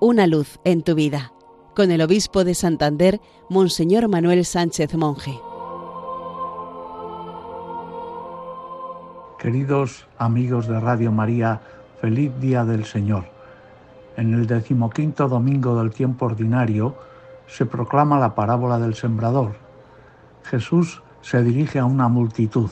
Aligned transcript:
Una 0.00 0.28
luz 0.28 0.60
en 0.62 0.82
tu 0.82 0.94
vida, 0.94 1.32
con 1.74 1.90
el 1.90 2.00
obispo 2.02 2.44
de 2.44 2.54
Santander, 2.54 3.20
Monseñor 3.50 4.06
Manuel 4.06 4.44
Sánchez 4.44 4.94
Monje. 4.94 5.40
Queridos 9.40 10.06
amigos 10.16 10.68
de 10.68 10.78
Radio 10.78 11.10
María, 11.10 11.60
feliz 12.00 12.30
día 12.38 12.64
del 12.64 12.84
Señor. 12.84 13.24
En 14.16 14.34
el 14.34 14.46
decimoquinto 14.46 15.26
domingo 15.26 15.74
del 15.82 15.90
tiempo 15.90 16.26
ordinario 16.26 16.94
se 17.48 17.66
proclama 17.66 18.20
la 18.20 18.36
parábola 18.36 18.78
del 18.78 18.94
sembrador. 18.94 19.56
Jesús 20.44 21.02
se 21.22 21.42
dirige 21.42 21.80
a 21.80 21.86
una 21.86 22.06
multitud. 22.06 22.70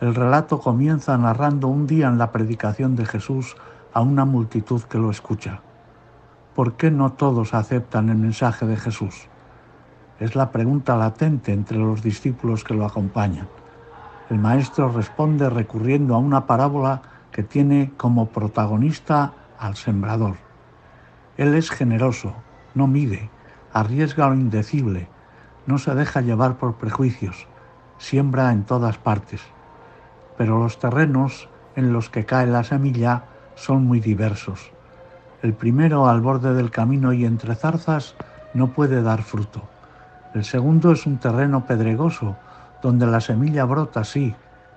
El 0.00 0.16
relato 0.16 0.58
comienza 0.58 1.16
narrando 1.16 1.68
un 1.68 1.86
día 1.86 2.08
en 2.08 2.18
la 2.18 2.32
predicación 2.32 2.96
de 2.96 3.06
Jesús 3.06 3.54
a 3.92 4.00
una 4.00 4.24
multitud 4.24 4.82
que 4.82 4.98
lo 4.98 5.12
escucha. 5.12 5.62
¿Por 6.60 6.74
qué 6.74 6.90
no 6.90 7.14
todos 7.14 7.54
aceptan 7.54 8.10
el 8.10 8.18
mensaje 8.18 8.66
de 8.66 8.76
Jesús? 8.76 9.28
Es 10.18 10.36
la 10.36 10.50
pregunta 10.50 10.94
latente 10.94 11.54
entre 11.54 11.78
los 11.78 12.02
discípulos 12.02 12.64
que 12.64 12.74
lo 12.74 12.84
acompañan. 12.84 13.48
El 14.28 14.40
maestro 14.40 14.92
responde 14.92 15.48
recurriendo 15.48 16.14
a 16.14 16.18
una 16.18 16.44
parábola 16.44 17.00
que 17.32 17.42
tiene 17.42 17.94
como 17.96 18.26
protagonista 18.26 19.32
al 19.58 19.76
sembrador. 19.76 20.36
Él 21.38 21.54
es 21.54 21.70
generoso, 21.70 22.34
no 22.74 22.86
mide, 22.86 23.30
arriesga 23.72 24.28
lo 24.28 24.34
indecible, 24.34 25.08
no 25.64 25.78
se 25.78 25.94
deja 25.94 26.20
llevar 26.20 26.58
por 26.58 26.74
prejuicios, 26.74 27.48
siembra 27.96 28.52
en 28.52 28.64
todas 28.64 28.98
partes. 28.98 29.40
Pero 30.36 30.58
los 30.58 30.78
terrenos 30.78 31.48
en 31.74 31.94
los 31.94 32.10
que 32.10 32.26
cae 32.26 32.46
la 32.46 32.64
semilla 32.64 33.24
son 33.54 33.86
muy 33.86 34.00
diversos. 34.00 34.72
El 35.42 35.54
primero 35.54 36.06
al 36.08 36.20
borde 36.20 36.52
del 36.52 36.70
camino 36.70 37.12
y 37.12 37.24
entre 37.24 37.54
zarzas 37.54 38.14
no 38.52 38.68
puede 38.68 39.02
dar 39.02 39.22
fruto. 39.22 39.62
El 40.34 40.44
segundo 40.44 40.92
es 40.92 41.06
un 41.06 41.18
terreno 41.18 41.64
pedregoso, 41.64 42.36
donde 42.82 43.06
la 43.06 43.20
semilla 43.20 43.64
brota, 43.64 44.04
sí, 44.04 44.34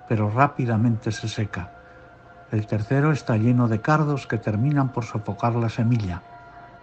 pero 0.08 0.30
rápidamente 0.30 1.12
se 1.12 1.28
seca. 1.28 1.70
El 2.50 2.66
tercero 2.66 3.12
está 3.12 3.36
lleno 3.36 3.68
de 3.68 3.80
cardos 3.80 4.26
que 4.26 4.38
terminan 4.38 4.90
por 4.92 5.04
sofocar 5.04 5.54
la 5.54 5.68
semilla. 5.68 6.22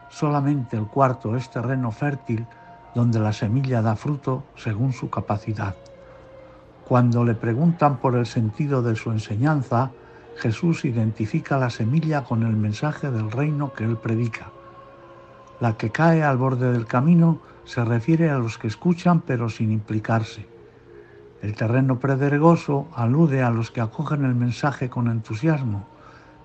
Solamente 0.09 0.77
el 0.77 0.87
cuarto 0.87 1.35
es 1.35 1.49
terreno 1.49 1.91
fértil 1.91 2.45
donde 2.93 3.19
la 3.19 3.33
semilla 3.33 3.81
da 3.81 3.95
fruto 3.95 4.43
según 4.55 4.93
su 4.93 5.09
capacidad. 5.09 5.75
Cuando 6.87 7.23
le 7.23 7.35
preguntan 7.35 7.97
por 7.97 8.15
el 8.15 8.25
sentido 8.25 8.81
de 8.81 8.95
su 8.95 9.11
enseñanza, 9.11 9.91
Jesús 10.37 10.85
identifica 10.85 11.57
la 11.57 11.69
semilla 11.69 12.23
con 12.23 12.43
el 12.43 12.55
mensaje 12.55 13.11
del 13.11 13.31
reino 13.31 13.73
que 13.73 13.83
él 13.83 13.97
predica. 13.97 14.51
La 15.59 15.77
que 15.77 15.91
cae 15.91 16.23
al 16.23 16.37
borde 16.37 16.71
del 16.71 16.87
camino 16.87 17.39
se 17.65 17.85
refiere 17.85 18.29
a 18.29 18.39
los 18.39 18.57
que 18.57 18.67
escuchan 18.67 19.21
pero 19.21 19.49
sin 19.49 19.71
implicarse. 19.71 20.47
El 21.41 21.55
terreno 21.55 21.99
pedregoso 21.99 22.87
alude 22.95 23.43
a 23.43 23.49
los 23.49 23.71
que 23.71 23.81
acogen 23.81 24.25
el 24.25 24.35
mensaje 24.35 24.89
con 24.89 25.07
entusiasmo, 25.07 25.87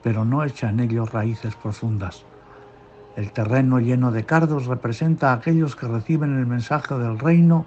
pero 0.02 0.24
no 0.24 0.44
echan 0.44 0.80
en 0.80 0.90
ellos 0.90 1.12
raíces 1.12 1.54
profundas. 1.54 2.24
El 3.16 3.32
terreno 3.32 3.78
lleno 3.78 4.12
de 4.12 4.24
cardos 4.24 4.66
representa 4.66 5.30
a 5.30 5.34
aquellos 5.34 5.74
que 5.74 5.88
reciben 5.88 6.38
el 6.38 6.46
mensaje 6.46 6.94
del 6.98 7.18
reino, 7.18 7.66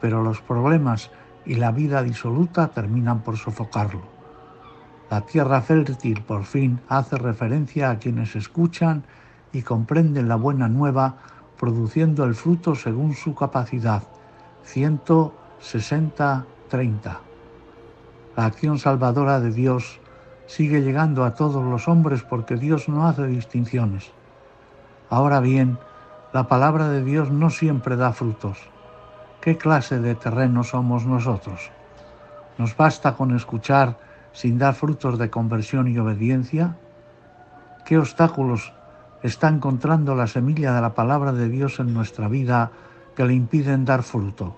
pero 0.00 0.22
los 0.22 0.40
problemas 0.40 1.10
y 1.46 1.54
la 1.54 1.70
vida 1.70 2.02
disoluta 2.02 2.68
terminan 2.68 3.20
por 3.22 3.36
sofocarlo. 3.36 4.19
La 5.10 5.20
tierra 5.22 5.60
fértil 5.60 6.22
por 6.22 6.44
fin 6.44 6.80
hace 6.88 7.18
referencia 7.18 7.90
a 7.90 7.98
quienes 7.98 8.36
escuchan 8.36 9.02
y 9.52 9.62
comprenden 9.62 10.28
la 10.28 10.36
buena 10.36 10.68
nueva, 10.68 11.16
produciendo 11.58 12.22
el 12.22 12.36
fruto 12.36 12.76
según 12.76 13.14
su 13.14 13.34
capacidad. 13.34 14.04
160-30. 14.72 16.44
La 18.36 18.44
acción 18.44 18.78
salvadora 18.78 19.40
de 19.40 19.50
Dios 19.50 19.98
sigue 20.46 20.80
llegando 20.80 21.24
a 21.24 21.34
todos 21.34 21.64
los 21.64 21.88
hombres 21.88 22.22
porque 22.22 22.54
Dios 22.54 22.88
no 22.88 23.08
hace 23.08 23.26
distinciones. 23.26 24.12
Ahora 25.08 25.40
bien, 25.40 25.76
la 26.32 26.46
palabra 26.46 26.88
de 26.88 27.02
Dios 27.02 27.32
no 27.32 27.50
siempre 27.50 27.96
da 27.96 28.12
frutos. 28.12 28.58
¿Qué 29.40 29.56
clase 29.56 29.98
de 29.98 30.14
terreno 30.14 30.62
somos 30.62 31.04
nosotros? 31.04 31.72
¿Nos 32.58 32.76
basta 32.76 33.16
con 33.16 33.34
escuchar 33.34 34.09
sin 34.32 34.58
dar 34.58 34.74
frutos 34.74 35.18
de 35.18 35.30
conversión 35.30 35.88
y 35.88 35.98
obediencia? 35.98 36.76
¿Qué 37.84 37.98
obstáculos 37.98 38.72
está 39.22 39.48
encontrando 39.48 40.14
la 40.14 40.26
semilla 40.26 40.72
de 40.74 40.80
la 40.80 40.94
palabra 40.94 41.32
de 41.32 41.48
Dios 41.48 41.80
en 41.80 41.92
nuestra 41.92 42.28
vida 42.28 42.70
que 43.16 43.24
le 43.24 43.34
impiden 43.34 43.84
dar 43.84 44.02
fruto? 44.02 44.56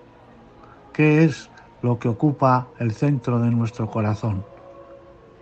¿Qué 0.93 1.23
es 1.23 1.49
lo 1.81 1.99
que 1.99 2.07
ocupa 2.07 2.67
el 2.79 2.93
centro 2.93 3.39
de 3.39 3.49
nuestro 3.49 3.89
corazón? 3.89 4.45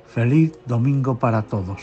Feliz 0.08 0.58
domingo 0.66 1.20
para 1.20 1.42
todos. 1.44 1.82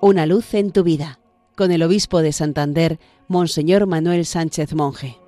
Una 0.00 0.26
luz 0.26 0.52
en 0.54 0.70
tu 0.70 0.82
vida, 0.82 1.18
con 1.56 1.70
el 1.70 1.82
obispo 1.82 2.20
de 2.20 2.32
Santander, 2.32 2.98
Monseñor 3.26 3.86
Manuel 3.86 4.26
Sánchez 4.26 4.74
Monje. 4.74 5.23